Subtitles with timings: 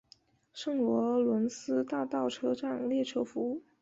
[0.51, 3.61] 圣罗伦斯大道车站列车服务。